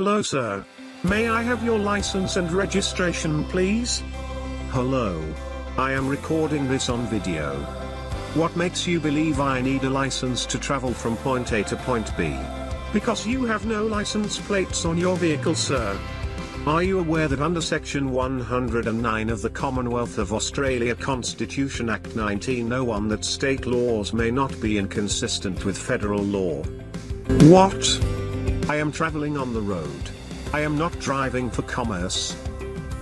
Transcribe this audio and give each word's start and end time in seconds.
Hello 0.00 0.22
sir. 0.22 0.64
May 1.04 1.28
I 1.28 1.42
have 1.42 1.62
your 1.62 1.78
license 1.78 2.36
and 2.36 2.50
registration 2.50 3.44
please? 3.44 4.02
Hello. 4.70 5.22
I 5.76 5.92
am 5.92 6.08
recording 6.08 6.66
this 6.68 6.88
on 6.88 7.04
video. 7.08 7.54
What 8.32 8.56
makes 8.56 8.86
you 8.86 8.98
believe 8.98 9.40
I 9.40 9.60
need 9.60 9.84
a 9.84 9.90
license 9.90 10.46
to 10.46 10.58
travel 10.58 10.94
from 10.94 11.18
point 11.18 11.52
A 11.52 11.62
to 11.64 11.76
point 11.76 12.16
B? 12.16 12.34
Because 12.94 13.26
you 13.26 13.44
have 13.44 13.66
no 13.66 13.84
license 13.84 14.38
plates 14.38 14.86
on 14.86 14.96
your 14.96 15.18
vehicle 15.18 15.54
sir. 15.54 16.00
Are 16.66 16.82
you 16.82 16.98
aware 17.00 17.28
that 17.28 17.42
under 17.42 17.60
Section 17.60 18.10
109 18.10 19.28
of 19.28 19.42
the 19.42 19.50
Commonwealth 19.50 20.16
of 20.16 20.32
Australia 20.32 20.94
Constitution 20.94 21.90
Act 21.90 22.16
1901 22.16 23.08
that 23.08 23.22
state 23.22 23.66
laws 23.66 24.14
may 24.14 24.30
not 24.30 24.58
be 24.62 24.78
inconsistent 24.78 25.66
with 25.66 25.76
federal 25.76 26.22
law? 26.22 26.62
What? 27.50 28.00
I 28.68 28.76
am 28.76 28.92
travelling 28.92 29.36
on 29.36 29.52
the 29.54 29.60
road. 29.60 30.10
I 30.52 30.60
am 30.60 30.76
not 30.76 30.98
driving 30.98 31.50
for 31.50 31.62
commerce. 31.62 32.36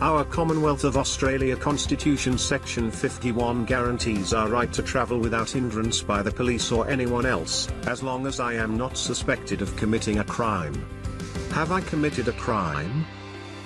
Our 0.00 0.24
Commonwealth 0.24 0.84
of 0.84 0.96
Australia 0.96 1.56
Constitution 1.56 2.36
Section 2.36 2.90
51 2.90 3.64
guarantees 3.64 4.34
our 4.34 4.48
right 4.48 4.72
to 4.74 4.82
travel 4.82 5.18
without 5.18 5.50
hindrance 5.50 6.02
by 6.02 6.22
the 6.22 6.30
police 6.30 6.70
or 6.70 6.88
anyone 6.88 7.24
else, 7.24 7.68
as 7.86 8.02
long 8.02 8.26
as 8.26 8.38
I 8.38 8.52
am 8.54 8.76
not 8.76 8.96
suspected 8.96 9.62
of 9.62 9.74
committing 9.76 10.18
a 10.18 10.24
crime. 10.24 10.74
Have 11.52 11.72
I 11.72 11.80
committed 11.80 12.28
a 12.28 12.32
crime? 12.32 13.06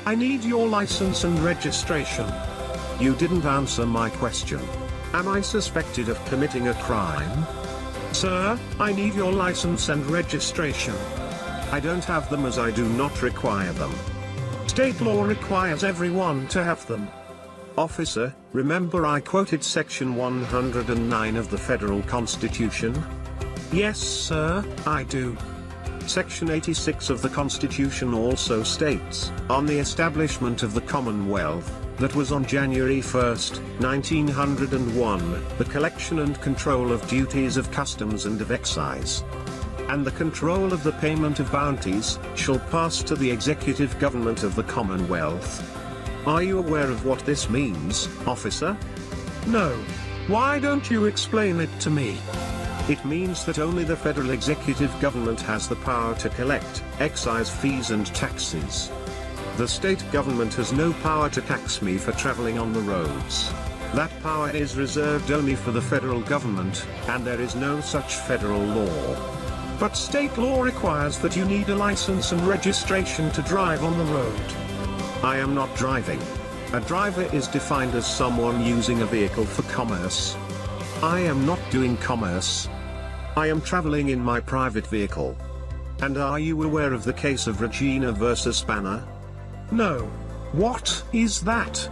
I 0.07 0.15
need 0.15 0.45
your 0.45 0.67
license 0.69 1.25
and 1.25 1.39
registration. 1.41 2.27
You 3.01 3.15
didn't 3.15 3.45
answer 3.45 3.85
my 3.85 4.09
question. 4.11 4.61
Am 5.13 5.27
I 5.27 5.41
suspected 5.41 6.09
of 6.09 6.25
committing 6.27 6.69
a 6.69 6.75
crime? 6.75 7.47
Sir, 8.13 8.59
I 8.79 8.93
need 8.93 9.15
your 9.15 9.33
license 9.33 9.89
and 9.89 10.07
registration. 10.07 10.95
I 11.73 11.79
don't 11.79 12.05
have 12.05 12.29
them 12.29 12.47
as 12.47 12.59
I 12.59 12.73
do 12.73 12.89
not 12.89 13.23
require 13.23 13.73
them. 13.73 13.93
State 14.67 15.01
law 15.01 15.23
requires 15.23 15.85
everyone 15.85 16.49
to 16.49 16.65
have 16.65 16.85
them. 16.87 17.09
Officer, 17.79 18.35
remember 18.53 19.07
I 19.07 19.21
quoted 19.21 19.63
section 19.63 20.17
109 20.17 21.37
of 21.37 21.49
the 21.49 21.59
federal 21.59 22.03
constitution? 22.03 23.01
Yes 23.73 23.99
sir, 23.99 24.65
I 24.85 25.05
do. 25.05 25.37
Section 26.07 26.51
86 26.51 27.09
of 27.09 27.23
the 27.23 27.29
Constitution 27.29 28.15
also 28.15 28.65
states, 28.65 29.31
on 29.49 29.65
the 29.65 29.79
establishment 29.79 30.65
of 30.65 30.75
the 30.75 30.81
Commonwealth, 30.81 31.73
that 31.99 32.17
was 32.17 32.33
on 32.33 32.45
January 32.45 33.01
1, 33.01 33.23
1901, 33.23 35.45
the 35.59 35.65
collection 35.67 36.19
and 36.19 36.41
control 36.41 36.91
of 36.91 37.09
duties 37.09 37.57
of 37.57 37.71
customs 37.71 38.27
and 38.27 38.41
of 38.41 38.51
excise, 38.51 39.23
and 39.91 40.07
the 40.07 40.13
control 40.13 40.73
of 40.73 40.85
the 40.85 40.93
payment 40.93 41.41
of 41.41 41.51
bounties, 41.51 42.21
shall 42.37 42.61
pass 42.71 43.03
to 43.03 43.17
the 43.17 43.29
executive 43.29 43.99
government 43.99 44.45
of 44.45 44.55
the 44.55 44.63
Commonwealth. 44.63 45.67
Are 46.29 46.45
you 46.45 46.61
aware 46.61 46.89
of 46.89 47.05
what 47.05 47.19
this 47.27 47.51
means, 47.51 48.09
officer? 48.25 48.77
No. 49.49 49.71
Why 50.29 50.61
don't 50.61 50.89
you 50.89 51.07
explain 51.07 51.59
it 51.59 51.81
to 51.81 51.91
me? 51.91 52.19
It 52.89 53.05
means 53.05 53.45
that 53.47 53.59
only 53.59 53.83
the 53.83 53.97
federal 53.97 54.31
executive 54.31 54.95
government 55.01 55.41
has 55.41 55.67
the 55.67 55.77
power 55.77 56.15
to 56.17 56.29
collect 56.31 56.85
excise 57.01 57.51
fees 57.51 57.91
and 57.91 58.07
taxes. 58.15 58.93
The 59.57 59.67
state 59.67 60.05
government 60.13 60.55
has 60.55 60.73
no 60.73 60.93
power 61.03 61.29
to 61.31 61.41
tax 61.41 61.83
me 61.83 61.99
for 61.99 62.13
traveling 62.13 62.61
on 62.61 62.73
the 62.73 62.81
roads. 62.81 63.53
That 63.95 64.13
power 64.23 64.51
is 64.51 64.77
reserved 64.77 65.33
only 65.33 65.57
for 65.57 65.73
the 65.73 65.83
federal 65.83 66.21
government, 66.21 66.87
and 67.09 67.27
there 67.27 67.41
is 67.41 67.57
no 67.57 67.81
such 67.81 68.15
federal 68.15 68.63
law. 68.63 69.40
But 69.81 69.97
state 69.97 70.37
law 70.37 70.61
requires 70.61 71.17
that 71.21 71.35
you 71.35 71.47
need 71.47 71.71
a 71.71 71.75
license 71.75 72.33
and 72.33 72.41
registration 72.43 73.31
to 73.31 73.41
drive 73.41 73.83
on 73.83 73.97
the 73.97 74.05
road. 74.13 74.41
I 75.23 75.39
am 75.39 75.55
not 75.55 75.75
driving. 75.75 76.21
A 76.75 76.81
driver 76.81 77.23
is 77.33 77.49
defined 77.49 77.95
as 77.95 78.07
someone 78.07 78.63
using 78.63 79.01
a 79.01 79.07
vehicle 79.07 79.47
for 79.47 79.63
commerce. 79.73 80.37
I 81.03 81.21
am 81.21 81.47
not 81.47 81.59
doing 81.71 81.97
commerce. 81.97 82.69
I 83.39 83.47
am 83.47 83.63
traveling 83.63 84.11
in 84.11 84.21
my 84.21 84.39
private 84.39 84.87
vehicle. 84.87 85.35
And 86.03 86.19
are 86.19 86.39
you 86.39 86.63
aware 86.63 86.93
of 86.93 87.05
the 87.05 87.15
case 87.15 87.47
of 87.47 87.63
Regina 87.63 88.13
versus 88.13 88.61
Banner? 88.61 89.03
No. 89.73 90.01
What 90.53 91.03
is 91.15 91.41
that? 91.41 91.89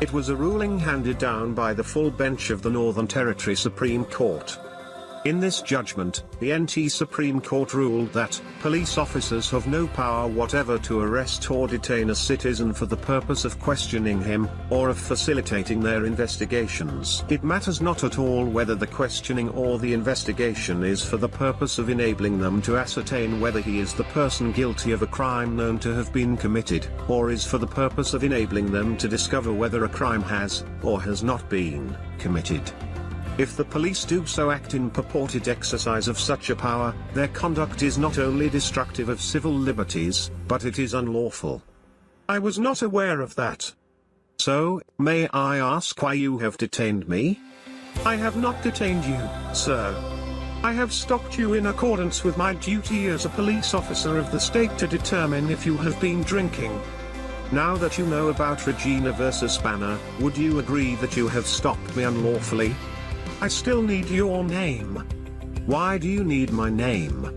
It 0.00 0.12
was 0.12 0.28
a 0.28 0.36
ruling 0.36 0.78
handed 0.78 1.18
down 1.18 1.54
by 1.54 1.74
the 1.74 1.82
full 1.82 2.12
bench 2.12 2.50
of 2.50 2.62
the 2.62 2.70
Northern 2.70 3.08
Territory 3.08 3.56
Supreme 3.56 4.04
Court. 4.04 4.56
In 5.26 5.40
this 5.40 5.60
judgment, 5.60 6.22
the 6.38 6.56
NT 6.56 6.88
Supreme 6.88 7.40
Court 7.40 7.74
ruled 7.74 8.12
that, 8.12 8.40
police 8.60 8.96
officers 8.96 9.50
have 9.50 9.66
no 9.66 9.88
power 9.88 10.28
whatever 10.28 10.78
to 10.78 11.00
arrest 11.00 11.50
or 11.50 11.66
detain 11.66 12.10
a 12.10 12.14
citizen 12.14 12.72
for 12.72 12.86
the 12.86 12.96
purpose 12.96 13.44
of 13.44 13.58
questioning 13.58 14.22
him, 14.22 14.48
or 14.70 14.88
of 14.88 14.96
facilitating 14.96 15.80
their 15.80 16.06
investigations. 16.06 17.24
It 17.28 17.42
matters 17.42 17.80
not 17.80 18.04
at 18.04 18.20
all 18.20 18.44
whether 18.44 18.76
the 18.76 18.86
questioning 18.86 19.48
or 19.48 19.80
the 19.80 19.94
investigation 19.94 20.84
is 20.84 21.04
for 21.04 21.16
the 21.16 21.28
purpose 21.28 21.80
of 21.80 21.88
enabling 21.88 22.38
them 22.38 22.62
to 22.62 22.76
ascertain 22.76 23.40
whether 23.40 23.60
he 23.60 23.80
is 23.80 23.94
the 23.94 24.04
person 24.04 24.52
guilty 24.52 24.92
of 24.92 25.02
a 25.02 25.08
crime 25.08 25.56
known 25.56 25.80
to 25.80 25.92
have 25.92 26.12
been 26.12 26.36
committed, 26.36 26.86
or 27.08 27.32
is 27.32 27.44
for 27.44 27.58
the 27.58 27.66
purpose 27.66 28.14
of 28.14 28.22
enabling 28.22 28.70
them 28.70 28.96
to 28.96 29.08
discover 29.08 29.52
whether 29.52 29.84
a 29.84 29.88
crime 29.88 30.22
has, 30.22 30.64
or 30.84 31.02
has 31.02 31.24
not 31.24 31.50
been, 31.50 31.98
committed. 32.16 32.72
If 33.38 33.54
the 33.54 33.64
police 33.64 34.06
do 34.06 34.24
so 34.24 34.50
act 34.50 34.72
in 34.72 34.88
purported 34.90 35.46
exercise 35.48 36.08
of 36.08 36.18
such 36.18 36.48
a 36.48 36.56
power, 36.56 36.94
their 37.12 37.28
conduct 37.28 37.82
is 37.82 37.98
not 37.98 38.18
only 38.18 38.48
destructive 38.48 39.10
of 39.10 39.20
civil 39.20 39.52
liberties, 39.52 40.30
but 40.48 40.64
it 40.64 40.78
is 40.78 40.94
unlawful. 40.94 41.62
I 42.30 42.38
was 42.38 42.58
not 42.58 42.80
aware 42.80 43.20
of 43.20 43.34
that. 43.34 43.74
So, 44.38 44.80
may 44.98 45.28
I 45.28 45.58
ask 45.58 46.00
why 46.02 46.14
you 46.14 46.38
have 46.38 46.56
detained 46.56 47.08
me? 47.08 47.38
I 48.06 48.16
have 48.16 48.36
not 48.36 48.62
detained 48.62 49.04
you, 49.04 49.20
sir. 49.54 49.94
I 50.62 50.72
have 50.72 50.92
stopped 50.92 51.38
you 51.38 51.52
in 51.52 51.66
accordance 51.66 52.24
with 52.24 52.38
my 52.38 52.54
duty 52.54 53.08
as 53.08 53.26
a 53.26 53.30
police 53.30 53.74
officer 53.74 54.16
of 54.16 54.32
the 54.32 54.40
state 54.40 54.76
to 54.78 54.86
determine 54.86 55.50
if 55.50 55.66
you 55.66 55.76
have 55.76 56.00
been 56.00 56.22
drinking. 56.22 56.80
Now 57.52 57.76
that 57.76 57.98
you 57.98 58.06
know 58.06 58.28
about 58.28 58.66
Regina 58.66 59.12
versus 59.12 59.58
Banner, 59.58 59.98
would 60.20 60.36
you 60.38 60.58
agree 60.58 60.94
that 60.96 61.16
you 61.16 61.28
have 61.28 61.46
stopped 61.46 61.94
me 61.94 62.04
unlawfully? 62.04 62.74
I 63.38 63.48
still 63.48 63.82
need 63.82 64.08
your 64.08 64.42
name. 64.42 65.04
Why 65.66 65.98
do 65.98 66.08
you 66.08 66.24
need 66.24 66.52
my 66.52 66.70
name? 66.70 67.30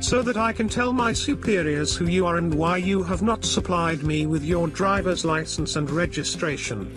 So 0.00 0.22
that 0.22 0.36
I 0.36 0.52
can 0.52 0.68
tell 0.68 0.92
my 0.92 1.12
superiors 1.12 1.96
who 1.96 2.06
you 2.06 2.26
are 2.26 2.36
and 2.36 2.54
why 2.54 2.76
you 2.76 3.02
have 3.02 3.22
not 3.22 3.44
supplied 3.44 4.04
me 4.04 4.26
with 4.26 4.44
your 4.44 4.68
driver's 4.68 5.24
license 5.24 5.74
and 5.74 5.90
registration. 5.90 6.92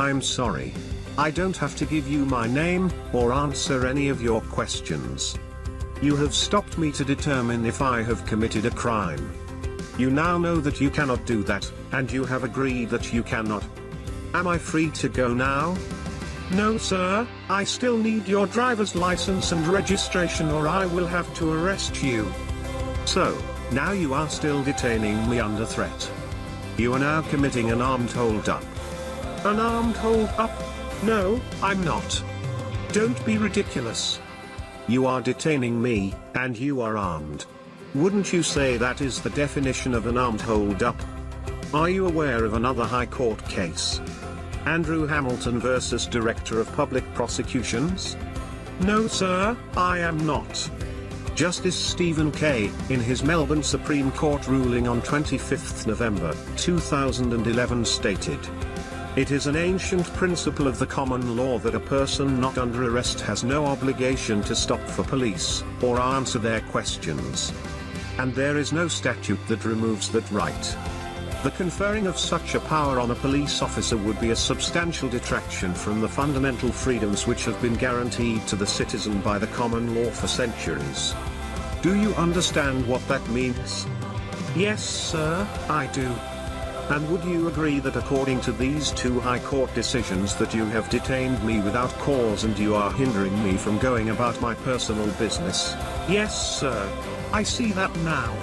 I'm 0.00 0.22
sorry. 0.22 0.72
I 1.18 1.30
don't 1.30 1.56
have 1.58 1.76
to 1.76 1.84
give 1.84 2.08
you 2.08 2.24
my 2.24 2.48
name, 2.48 2.90
or 3.12 3.32
answer 3.32 3.86
any 3.86 4.08
of 4.08 4.22
your 4.22 4.40
questions. 4.40 5.36
You 6.00 6.16
have 6.16 6.34
stopped 6.34 6.78
me 6.78 6.90
to 6.92 7.04
determine 7.04 7.66
if 7.66 7.82
I 7.82 8.02
have 8.02 8.26
committed 8.26 8.64
a 8.64 8.70
crime. 8.70 9.32
You 9.98 10.10
now 10.10 10.38
know 10.38 10.56
that 10.56 10.80
you 10.80 10.90
cannot 10.90 11.26
do 11.26 11.42
that, 11.44 11.70
and 11.92 12.10
you 12.10 12.24
have 12.24 12.44
agreed 12.44 12.88
that 12.90 13.12
you 13.12 13.22
cannot. 13.22 13.62
Am 14.32 14.46
I 14.48 14.58
free 14.58 14.90
to 14.92 15.08
go 15.08 15.32
now? 15.32 15.76
No 16.50 16.76
sir, 16.76 17.26
I 17.48 17.64
still 17.64 17.96
need 17.96 18.28
your 18.28 18.46
driver's 18.46 18.94
license 18.94 19.52
and 19.52 19.66
registration 19.66 20.50
or 20.50 20.68
I 20.68 20.86
will 20.86 21.06
have 21.06 21.32
to 21.36 21.52
arrest 21.52 22.02
you. 22.02 22.32
So, 23.06 23.36
now 23.72 23.92
you 23.92 24.14
are 24.14 24.28
still 24.28 24.62
detaining 24.62 25.28
me 25.28 25.40
under 25.40 25.64
threat. 25.64 26.10
You 26.76 26.92
are 26.94 26.98
now 26.98 27.22
committing 27.22 27.70
an 27.70 27.80
armed 27.80 28.10
hold-up. 28.10 28.64
An 29.44 29.58
armed 29.58 29.96
hold-up? 29.96 30.52
No, 31.02 31.40
I'm 31.62 31.82
not. 31.82 32.22
Don't 32.92 33.24
be 33.24 33.38
ridiculous. 33.38 34.20
You 34.86 35.06
are 35.06 35.22
detaining 35.22 35.80
me, 35.80 36.14
and 36.34 36.58
you 36.58 36.80
are 36.82 36.96
armed. 36.96 37.46
Wouldn't 37.94 38.32
you 38.32 38.42
say 38.42 38.76
that 38.76 39.00
is 39.00 39.20
the 39.20 39.30
definition 39.30 39.94
of 39.94 40.06
an 40.06 40.18
armed 40.18 40.40
hold-up? 40.40 41.00
Are 41.72 41.88
you 41.88 42.06
aware 42.06 42.44
of 42.44 42.54
another 42.54 42.84
High 42.84 43.06
Court 43.06 43.42
case? 43.48 44.00
Andrew 44.66 45.06
Hamilton 45.06 45.60
versus 45.60 46.06
Director 46.06 46.58
of 46.58 46.72
Public 46.72 47.04
Prosecutions? 47.12 48.16
No 48.80 49.06
sir, 49.06 49.56
I 49.76 49.98
am 49.98 50.24
not. 50.24 50.70
Justice 51.34 51.76
Stephen 51.76 52.32
Kaye, 52.32 52.70
in 52.88 52.98
his 52.98 53.22
Melbourne 53.22 53.62
Supreme 53.62 54.10
Court 54.12 54.48
ruling 54.48 54.88
on 54.88 55.02
25 55.02 55.86
November 55.86 56.34
2011 56.56 57.84
stated, 57.84 58.38
It 59.16 59.32
is 59.32 59.46
an 59.46 59.56
ancient 59.56 60.06
principle 60.14 60.66
of 60.66 60.78
the 60.78 60.86
common 60.86 61.36
law 61.36 61.58
that 61.58 61.74
a 61.74 61.80
person 61.80 62.40
not 62.40 62.56
under 62.56 62.84
arrest 62.84 63.20
has 63.20 63.44
no 63.44 63.66
obligation 63.66 64.42
to 64.44 64.54
stop 64.54 64.80
for 64.80 65.04
police, 65.04 65.62
or 65.82 66.00
answer 66.00 66.38
their 66.38 66.60
questions. 66.62 67.52
And 68.18 68.34
there 68.34 68.56
is 68.56 68.72
no 68.72 68.88
statute 68.88 69.46
that 69.48 69.66
removes 69.66 70.08
that 70.10 70.28
right. 70.30 70.76
The 71.44 71.50
conferring 71.50 72.06
of 72.06 72.18
such 72.18 72.54
a 72.54 72.60
power 72.60 72.98
on 72.98 73.10
a 73.10 73.14
police 73.14 73.60
officer 73.60 73.98
would 73.98 74.18
be 74.18 74.30
a 74.30 74.36
substantial 74.36 75.10
detraction 75.10 75.74
from 75.74 76.00
the 76.00 76.08
fundamental 76.08 76.72
freedoms 76.72 77.26
which 77.26 77.44
have 77.44 77.60
been 77.60 77.74
guaranteed 77.74 78.46
to 78.46 78.56
the 78.56 78.66
citizen 78.66 79.20
by 79.20 79.36
the 79.36 79.48
common 79.48 79.94
law 79.94 80.10
for 80.10 80.26
centuries. 80.26 81.14
Do 81.82 81.96
you 82.00 82.14
understand 82.14 82.88
what 82.88 83.06
that 83.08 83.28
means? 83.28 83.86
Yes, 84.56 84.82
sir, 84.82 85.46
I 85.68 85.86
do. 85.88 86.10
And 86.88 87.06
would 87.10 87.22
you 87.24 87.46
agree 87.48 87.78
that 87.80 87.96
according 87.96 88.40
to 88.40 88.52
these 88.52 88.90
two 88.92 89.20
High 89.20 89.40
Court 89.40 89.72
decisions 89.74 90.34
that 90.36 90.54
you 90.54 90.64
have 90.64 90.88
detained 90.88 91.44
me 91.44 91.60
without 91.60 91.90
cause 91.98 92.44
and 92.44 92.58
you 92.58 92.74
are 92.74 92.90
hindering 92.90 93.44
me 93.44 93.58
from 93.58 93.76
going 93.76 94.08
about 94.08 94.40
my 94.40 94.54
personal 94.54 95.08
business? 95.18 95.74
Yes, 96.08 96.58
sir. 96.58 96.90
I 97.34 97.42
see 97.42 97.70
that 97.72 97.94
now. 97.96 98.34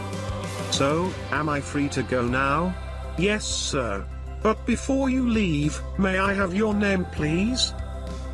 So, 0.69 1.11
am 1.31 1.49
I 1.49 1.61
free 1.61 1.89
to 1.89 2.03
go 2.03 2.21
now? 2.21 2.75
Yes, 3.17 3.45
sir. 3.45 4.05
But 4.41 4.65
before 4.65 5.09
you 5.09 5.29
leave, 5.29 5.79
may 5.99 6.17
I 6.17 6.33
have 6.33 6.55
your 6.55 6.73
name 6.73 7.05
please? 7.11 7.73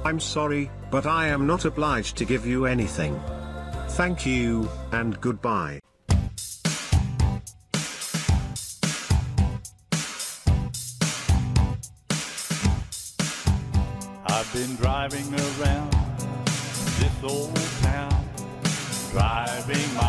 I'm 0.06 0.20
sorry, 0.20 0.72
but 0.90 1.06
I 1.06 1.28
am 1.28 1.46
not 1.46 1.66
obliged 1.66 2.16
to 2.18 2.26
give 2.26 2.46
you 2.46 2.66
anything. 2.66 3.20
Thank 3.90 4.26
you, 4.26 4.70
and 4.92 5.20
goodbye. 5.20 5.82
I've 14.30 14.54
been 14.54 14.76
driving 14.78 15.34
around 15.34 15.92
this 17.00 17.24
old 17.24 17.56
town, 17.82 18.26
driving 19.12 19.94
my 19.96 20.07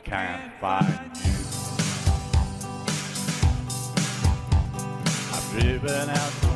I 0.00 0.02
can't 0.02 0.52
find 0.54 0.88
you. 1.24 1.32
I've 5.30 5.60
driven 5.60 6.08
out 6.08 6.49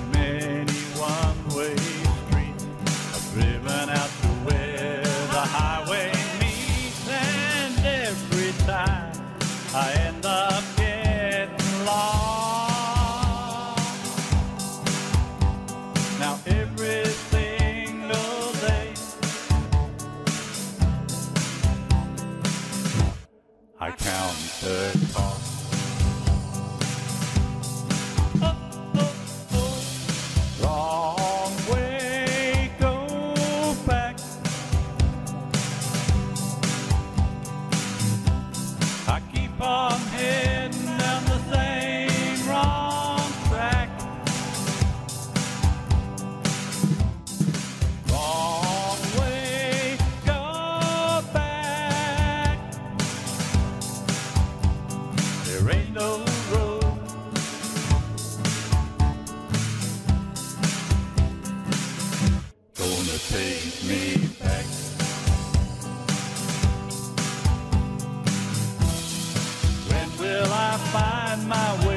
my 71.46 71.86
way? 71.86 71.93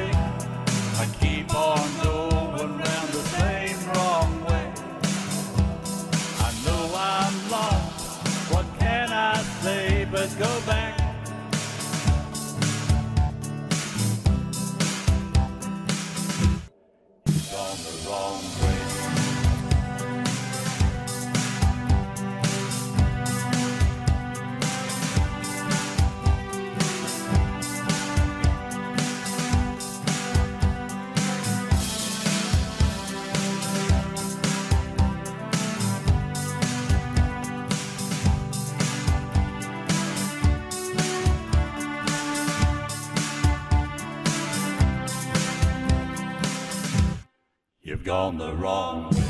Gone 48.08 48.38
the 48.38 48.54
wrong 48.54 49.04
way. 49.10 49.22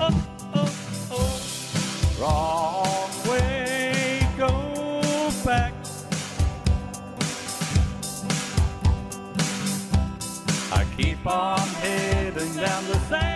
Oh, 0.00 0.24
oh, 0.54 0.70
oh. 1.10 2.18
Wrong 2.18 3.30
way, 3.30 4.26
go 4.38 4.50
back. 5.44 5.74
I 10.72 10.86
keep 10.96 11.26
on 11.26 11.58
heading 11.58 12.54
down 12.54 12.86
the 12.86 12.98
same 13.10 13.35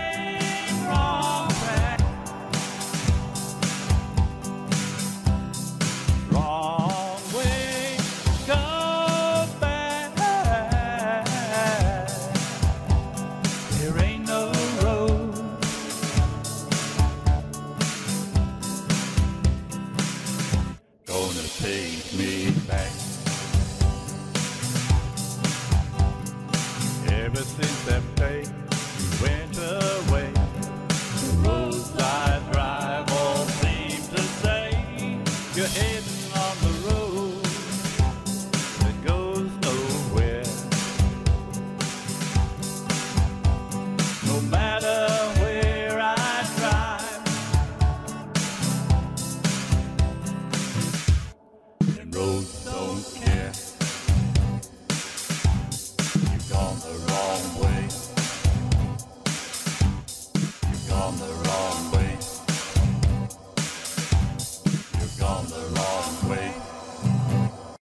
drive, 52.21 52.60